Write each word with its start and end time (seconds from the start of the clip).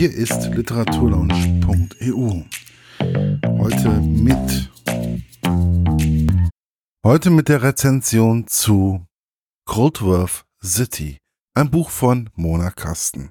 Hier 0.00 0.14
ist 0.14 0.46
literaturlaunch.eu. 0.54 2.42
Heute 3.58 3.90
mit 4.00 4.70
heute 7.04 7.28
mit 7.28 7.50
der 7.50 7.62
Rezension 7.62 8.46
zu 8.46 9.04
Coldworth 9.66 10.46
City, 10.64 11.18
ein 11.52 11.70
Buch 11.70 11.90
von 11.90 12.30
Mona 12.34 12.70
Kasten. 12.70 13.28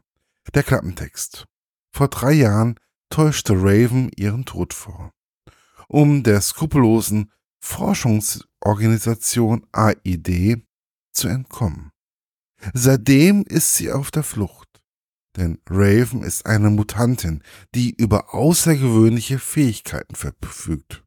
Der 0.54 0.62
Klappentext. 0.62 1.48
Vor 1.92 2.08
drei 2.08 2.34
Jahren 2.34 2.76
täuschte 3.10 3.54
Raven 3.54 4.12
ihren 4.16 4.46
Tod 4.46 4.76
vor. 4.76 5.10
Um 5.88 6.22
der 6.22 6.40
skrupellosen 6.40 7.32
Forschungsorganisation 7.62 9.66
AID 9.72 10.62
zu 11.14 11.30
entkommen. 11.30 11.90
Seitdem 12.76 13.42
ist 13.42 13.76
sie 13.76 13.92
auf 13.92 14.12
der 14.12 14.22
Flucht. 14.22 14.69
Denn 15.40 15.58
Raven 15.70 16.22
ist 16.22 16.46
eine 16.46 16.70
Mutantin, 16.70 17.42
die 17.74 17.92
über 17.92 18.34
außergewöhnliche 18.34 19.40
Fähigkeiten 19.40 20.16
verfügt. 20.16 21.06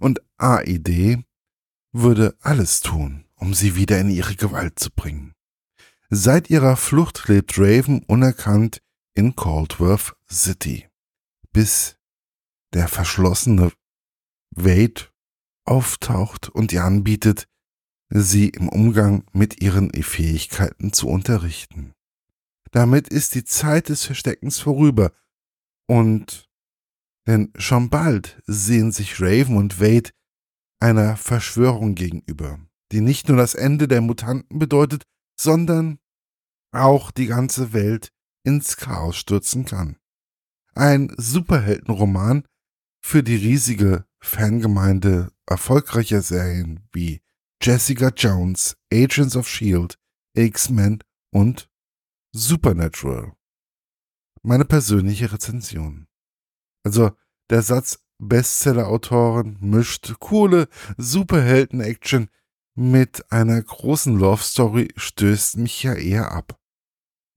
Und 0.00 0.20
AID 0.36 1.24
würde 1.92 2.36
alles 2.40 2.80
tun, 2.80 3.24
um 3.36 3.54
sie 3.54 3.74
wieder 3.74 3.98
in 3.98 4.10
ihre 4.10 4.36
Gewalt 4.36 4.78
zu 4.78 4.90
bringen. 4.90 5.32
Seit 6.10 6.50
ihrer 6.50 6.76
Flucht 6.76 7.26
lebt 7.28 7.58
Raven 7.58 8.02
unerkannt 8.02 8.82
in 9.14 9.34
Caldworth 9.34 10.14
City, 10.30 10.86
bis 11.52 11.96
der 12.74 12.86
verschlossene 12.86 13.72
Wade 14.50 15.08
auftaucht 15.64 16.50
und 16.50 16.70
ihr 16.74 16.84
anbietet, 16.84 17.48
sie 18.10 18.50
im 18.50 18.68
Umgang 18.68 19.24
mit 19.32 19.62
ihren 19.62 19.90
Fähigkeiten 19.90 20.92
zu 20.92 21.08
unterrichten. 21.08 21.94
Damit 22.72 23.08
ist 23.08 23.34
die 23.34 23.44
Zeit 23.44 23.88
des 23.88 24.04
Versteckens 24.04 24.58
vorüber 24.58 25.12
und 25.86 26.48
denn 27.26 27.52
schon 27.56 27.90
bald 27.90 28.42
sehen 28.46 28.90
sich 28.90 29.20
Raven 29.20 29.56
und 29.56 29.80
Wade 29.80 30.10
einer 30.80 31.16
Verschwörung 31.16 31.94
gegenüber, 31.94 32.58
die 32.90 33.00
nicht 33.00 33.28
nur 33.28 33.36
das 33.36 33.54
Ende 33.54 33.86
der 33.86 34.00
Mutanten 34.00 34.58
bedeutet, 34.58 35.04
sondern 35.38 35.98
auch 36.72 37.10
die 37.10 37.26
ganze 37.26 37.72
Welt 37.72 38.10
ins 38.44 38.76
Chaos 38.76 39.16
stürzen 39.16 39.64
kann. 39.64 39.96
Ein 40.74 41.14
Superheldenroman 41.16 42.44
für 43.04 43.22
die 43.22 43.36
riesige 43.36 44.06
Fangemeinde 44.20 45.30
erfolgreicher 45.46 46.22
Serien 46.22 46.88
wie 46.92 47.20
Jessica 47.62 48.08
Jones, 48.08 48.76
Agents 48.92 49.36
of 49.36 49.48
Shield, 49.48 49.98
X-Men 50.34 51.00
und 51.32 51.68
Supernatural. 52.34 53.34
Meine 54.42 54.64
persönliche 54.64 55.30
Rezension. 55.30 56.06
Also 56.82 57.10
der 57.50 57.60
Satz 57.60 58.02
Bestseller-Autorin 58.18 59.58
mischt 59.60 60.14
coole 60.18 60.68
Superhelden-Action 60.96 62.28
mit 62.74 63.30
einer 63.30 63.60
großen 63.60 64.18
Love-Story 64.18 64.94
stößt 64.96 65.58
mich 65.58 65.82
ja 65.82 65.92
eher 65.92 66.32
ab, 66.32 66.58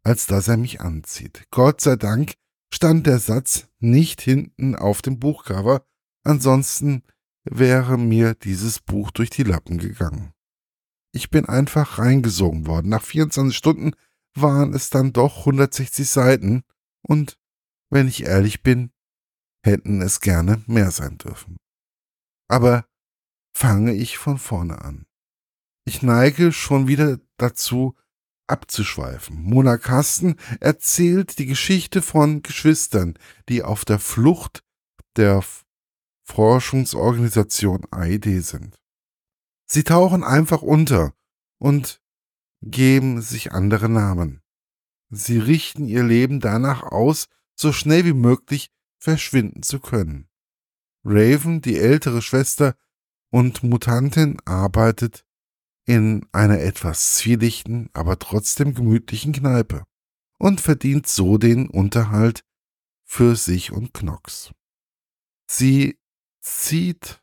als 0.03 0.27
dass 0.27 0.47
er 0.47 0.55
mich 0.55 0.79
anzieht. 0.79 1.45
Gott 1.51 1.81
sei 1.81 1.97
Dank 1.97 2.35
stand 2.73 3.05
der 3.05 3.19
Satz 3.19 3.67
nicht 3.79 4.21
hinten 4.21 4.75
auf 4.75 5.01
dem 5.01 5.19
Buchcover, 5.19 5.85
ansonsten 6.23 7.03
wäre 7.43 7.97
mir 7.97 8.33
dieses 8.33 8.79
Buch 8.79 9.11
durch 9.11 9.29
die 9.29 9.43
Lappen 9.43 9.77
gegangen. 9.77 10.31
Ich 11.11 11.29
bin 11.29 11.45
einfach 11.45 11.99
reingesogen 11.99 12.65
worden. 12.65 12.89
Nach 12.89 13.03
24 13.03 13.55
Stunden 13.55 13.91
waren 14.35 14.73
es 14.73 14.89
dann 14.89 15.13
doch 15.13 15.39
160 15.39 16.07
Seiten 16.09 16.63
und, 17.01 17.37
wenn 17.89 18.07
ich 18.07 18.23
ehrlich 18.23 18.61
bin, 18.63 18.91
hätten 19.63 20.01
es 20.01 20.19
gerne 20.19 20.63
mehr 20.67 20.91
sein 20.91 21.17
dürfen. 21.17 21.57
Aber 22.47 22.85
fange 23.55 23.93
ich 23.93 24.17
von 24.17 24.37
vorne 24.37 24.81
an. 24.81 25.05
Ich 25.85 26.01
neige 26.01 26.51
schon 26.51 26.87
wieder 26.87 27.19
dazu, 27.37 27.95
abzuschweifen. 28.47 29.41
Mona 29.41 29.77
Kasten 29.77 30.35
erzählt 30.59 31.39
die 31.39 31.45
Geschichte 31.45 32.01
von 32.01 32.43
Geschwistern, 32.43 33.17
die 33.49 33.63
auf 33.63 33.85
der 33.85 33.99
Flucht 33.99 34.63
der 35.15 35.43
Forschungsorganisation 36.25 37.85
AID 37.91 38.43
sind. 38.43 38.79
Sie 39.67 39.83
tauchen 39.83 40.23
einfach 40.23 40.61
unter 40.61 41.13
und 41.59 42.01
geben 42.65 43.21
sich 43.21 43.51
andere 43.51 43.87
Namen. 43.87 44.41
Sie 45.09 45.37
richten 45.37 45.87
ihr 45.87 46.03
Leben 46.03 46.39
danach 46.39 46.83
aus, 46.83 47.27
so 47.55 47.71
schnell 47.71 48.03
wie 48.05 48.13
möglich 48.13 48.71
verschwinden 48.97 49.63
zu 49.63 49.79
können. 49.79 50.27
Raven, 51.03 51.61
die 51.61 51.77
ältere 51.77 52.21
Schwester 52.21 52.75
und 53.29 53.63
Mutantin, 53.63 54.37
arbeitet 54.45 55.25
in 55.85 56.25
einer 56.31 56.59
etwas 56.59 57.13
zwielichten, 57.13 57.89
aber 57.93 58.17
trotzdem 58.17 58.73
gemütlichen 58.73 59.31
Kneipe 59.31 59.85
und 60.39 60.59
verdient 60.59 61.07
so 61.07 61.37
den 61.37 61.69
Unterhalt 61.69 62.43
für 63.03 63.35
sich 63.35 63.71
und 63.71 63.93
Knox. 63.93 64.51
Sie 65.47 65.99
zieht 66.41 67.21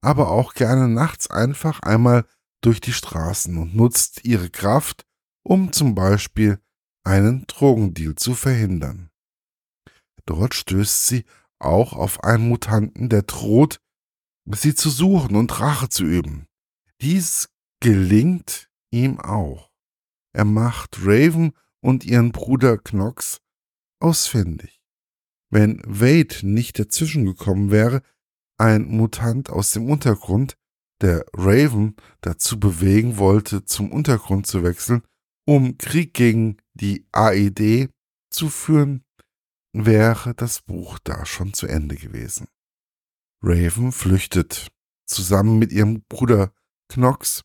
aber 0.00 0.30
auch 0.30 0.54
gerne 0.54 0.88
nachts 0.88 1.30
einfach 1.30 1.80
einmal 1.80 2.26
durch 2.62 2.80
die 2.80 2.92
Straßen 2.92 3.58
und 3.58 3.76
nutzt 3.76 4.24
ihre 4.24 4.48
Kraft, 4.48 5.04
um 5.44 5.72
zum 5.72 5.94
Beispiel 5.94 6.60
einen 7.04 7.46
Drogendeal 7.46 8.14
zu 8.14 8.34
verhindern. 8.34 9.10
Dort 10.24 10.54
stößt 10.54 11.06
sie 11.06 11.24
auch 11.58 11.92
auf 11.92 12.24
einen 12.24 12.48
Mutanten, 12.48 13.08
der 13.08 13.22
droht, 13.22 13.80
sie 14.46 14.74
zu 14.74 14.90
suchen 14.90 15.36
und 15.36 15.60
Rache 15.60 15.88
zu 15.88 16.04
üben. 16.04 16.46
Dies 17.00 17.48
gelingt 17.80 18.70
ihm 18.90 19.18
auch. 19.20 19.70
Er 20.32 20.44
macht 20.44 20.98
Raven 21.02 21.52
und 21.80 22.04
ihren 22.04 22.32
Bruder 22.32 22.78
Knox 22.78 23.40
ausfindig. 24.00 24.80
Wenn 25.50 25.82
Wade 25.84 26.46
nicht 26.46 26.78
dazwischengekommen 26.78 27.70
wäre, 27.70 28.02
ein 28.58 28.84
Mutant 28.84 29.50
aus 29.50 29.72
dem 29.72 29.90
Untergrund, 29.90 30.56
der 31.02 31.24
Raven 31.34 31.96
dazu 32.20 32.58
bewegen 32.58 33.18
wollte, 33.18 33.64
zum 33.64 33.92
Untergrund 33.92 34.46
zu 34.46 34.62
wechseln, 34.62 35.02
um 35.46 35.76
Krieg 35.76 36.14
gegen 36.14 36.58
die 36.74 37.06
AED 37.12 37.90
zu 38.30 38.48
führen, 38.48 39.04
wäre 39.72 40.34
das 40.34 40.60
Buch 40.60 40.98
da 41.02 41.26
schon 41.26 41.52
zu 41.52 41.66
Ende 41.66 41.96
gewesen. 41.96 42.46
Raven 43.42 43.92
flüchtet 43.92 44.68
zusammen 45.06 45.58
mit 45.58 45.72
ihrem 45.72 46.02
Bruder 46.08 46.52
Knox 46.88 47.42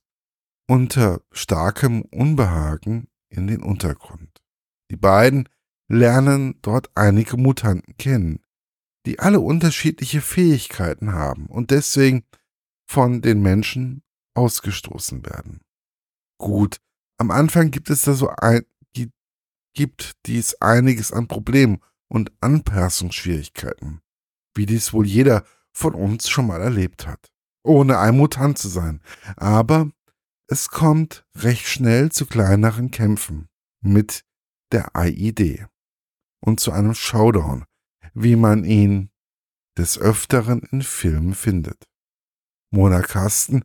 unter 0.69 1.21
starkem 1.31 2.01
Unbehagen 2.01 3.07
in 3.29 3.47
den 3.47 3.63
Untergrund. 3.63 4.43
Die 4.91 4.97
beiden 4.97 5.49
lernen 5.89 6.59
dort 6.61 6.91
einige 6.95 7.37
Mutanten 7.37 7.95
kennen, 7.97 8.43
die 9.05 9.19
alle 9.19 9.39
unterschiedliche 9.39 10.21
Fähigkeiten 10.21 11.13
haben 11.13 11.47
und 11.47 11.71
deswegen 11.71 12.23
von 12.89 13.21
den 13.21 13.41
Menschen 13.41 14.03
ausgestoßen 14.35 15.25
werden. 15.25 15.61
Gut, 16.39 16.77
am 17.17 17.31
Anfang 17.31 17.71
gibt 17.71 17.89
es 17.89 18.03
da 18.03 18.13
so 18.13 18.29
ein, 18.29 18.65
gibt 19.73 20.15
dies 20.25 20.55
einiges 20.55 21.11
an 21.11 21.27
Problemen 21.27 21.81
und 22.09 22.31
Anpassungsschwierigkeiten, 22.41 24.01
wie 24.55 24.65
dies 24.65 24.93
wohl 24.93 25.05
jeder 25.05 25.45
von 25.71 25.93
uns 25.93 26.29
schon 26.29 26.47
mal 26.47 26.61
erlebt 26.61 27.05
hat, 27.05 27.31
ohne 27.63 27.99
ein 27.99 28.17
Mutant 28.17 28.57
zu 28.57 28.69
sein. 28.69 29.01
Aber 29.35 29.91
es 30.47 30.69
kommt 30.69 31.25
recht 31.35 31.67
schnell 31.67 32.11
zu 32.11 32.25
kleineren 32.25 32.89
Kämpfen 32.89 33.49
mit 33.81 34.23
der 34.71 34.91
IED 34.95 35.67
und 36.39 36.59
zu 36.59 36.71
einem 36.71 36.95
Showdown, 36.95 37.65
wie 38.13 38.35
man 38.35 38.63
ihn 38.63 39.11
des 39.77 39.99
Öfteren 39.99 40.61
in 40.71 40.81
Filmen 40.81 41.35
findet. 41.35 41.87
Mona 42.71 43.01
Kasten 43.01 43.63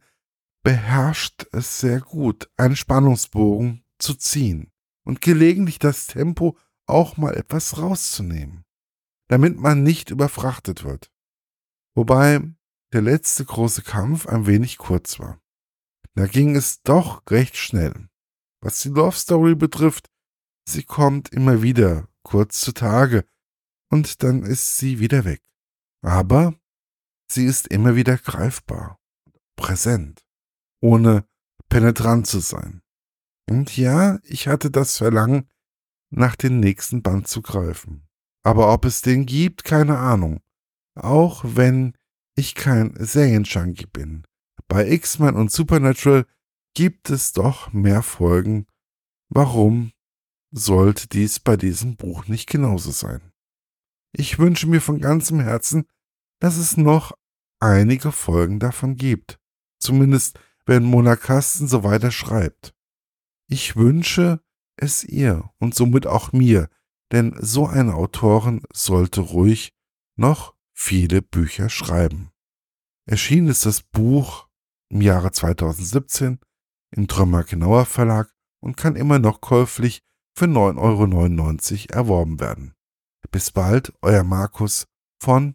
beherrscht 0.63 1.47
es 1.53 1.81
sehr 1.81 2.01
gut, 2.01 2.49
einen 2.57 2.77
Spannungsbogen 2.77 3.85
zu 3.99 4.15
ziehen 4.15 4.71
und 5.05 5.21
gelegentlich 5.21 5.79
das 5.79 6.07
Tempo 6.07 6.57
auch 6.87 7.17
mal 7.17 7.35
etwas 7.37 7.79
rauszunehmen, 7.79 8.65
damit 9.29 9.59
man 9.59 9.83
nicht 9.83 10.11
überfrachtet 10.11 10.85
wird. 10.85 11.11
Wobei 11.95 12.41
der 12.93 13.03
letzte 13.03 13.45
große 13.45 13.83
Kampf 13.83 14.27
ein 14.27 14.47
wenig 14.47 14.79
kurz 14.79 15.19
war. 15.19 15.41
Da 16.15 16.27
ging 16.27 16.57
es 16.57 16.83
doch 16.83 17.23
recht 17.31 17.57
schnell. 17.57 18.09
Was 18.61 18.81
die 18.83 18.91
Love 18.91 19.17
Story 19.17 19.55
betrifft, 19.55 20.09
sie 20.69 20.83
kommt 20.83 21.31
immer 21.31 21.63
wieder 21.63 22.09
kurz 22.23 22.61
zutage 22.61 23.25
und 23.91 24.23
dann 24.23 24.43
ist 24.43 24.77
sie 24.79 25.01
wieder 25.01 25.25
weg. 25.25 25.43
Aber 26.03 26.55
sie 27.35 27.47
ist 27.47 27.69
immer 27.69 27.97
wieder 27.97 28.17
greifbar, 28.19 28.99
präsent, 29.57 30.25
ohne 30.81 31.27
penetrant 31.69 32.27
zu 32.27 32.41
sein. 32.41 32.83
Und 33.49 33.77
ja, 33.77 34.19
ich 34.23 34.49
hatte 34.49 34.71
das 34.71 34.99
Verlangen, 34.99 35.49
nach 36.11 36.37
dem 36.37 36.61
nächsten 36.61 37.03
Band 37.03 37.27
zu 37.27 37.43
greifen. 37.43 38.07
Aber 38.45 38.73
ob 38.73 38.85
es 38.85 39.03
den 39.03 39.27
gibt, 39.27 39.65
keine 39.65 39.99
Ahnung. 39.99 40.41
Auch 40.95 41.43
wenn 41.45 41.97
ich 42.37 42.55
kein 42.55 42.95
Serienjunkie 42.99 43.87
bin. 43.87 44.27
Bei 44.69 44.89
X-Men 44.91 45.37
und 45.37 45.51
Supernatural 45.51 46.27
gibt 46.75 47.11
es 47.11 47.33
doch 47.33 47.73
mehr 47.73 48.03
Folgen. 48.03 48.67
Warum 49.29 49.93
sollte 50.51 51.09
dies 51.09 51.41
bei 51.41 51.57
diesem 51.57 51.97
Buch 51.97 52.27
nicht 52.27 52.49
genauso 52.49 52.91
sein? 52.91 53.33
Ich 54.13 54.39
wünsche 54.39 54.67
mir 54.67 54.81
von 54.81 55.01
ganzem 55.01 55.41
Herzen, 55.41 55.87
dass 56.41 56.57
es 56.57 56.77
noch 56.77 57.13
einige 57.63 58.13
Folgen 58.13 58.59
davon 58.59 58.97
gibt. 58.97 59.39
Zumindest 59.79 60.39
wenn 60.67 60.85
Mona 60.85 61.17
Kasten 61.17 61.67
so 61.67 61.83
weiter 61.83 62.11
schreibt. 62.11 62.75
Ich 63.49 63.77
wünsche 63.77 64.41
es 64.77 65.05
ihr 65.05 65.51
und 65.59 65.75
somit 65.75 66.07
auch 66.07 66.33
mir, 66.33 66.69
denn 67.11 67.35
so 67.39 67.67
eine 67.67 67.95
Autorin 67.95 68.63
sollte 68.73 69.21
ruhig 69.21 69.73
noch 70.17 70.55
viele 70.73 71.23
Bücher 71.23 71.69
schreiben. 71.69 72.31
Erschienen 73.07 73.49
ist 73.49 73.67
das 73.67 73.83
Buch 73.83 74.49
im 74.89 75.01
Jahre 75.01 75.33
2017 75.33 76.39
im 76.95 77.09
Trömer 77.09 77.45
Genauer 77.45 77.87
Verlag 77.87 78.33
und 78.61 78.77
kann 78.77 78.97
immer 78.97 79.19
noch 79.19 79.41
käuflich 79.41 80.03
für 80.37 80.47
9,99 80.47 81.91
Euro 81.91 81.99
erworben 81.99 82.41
werden. 82.41 82.75
Bis 83.31 83.51
bald, 83.51 83.93
euer 84.03 84.25
Markus 84.25 84.87
von 85.19 85.55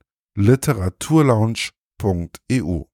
literaturlaunch.eu. 1.98 2.88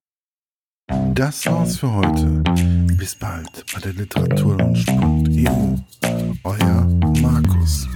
Das 1.14 1.46
war's 1.46 1.78
für 1.78 1.92
heute. 1.92 2.42
Bis 2.96 3.14
bald 3.14 3.64
bei 3.72 3.80
der 3.80 3.92
Literaturlaunch.eu. 3.92 5.76
Euer 6.44 6.84
Markus. 7.20 7.86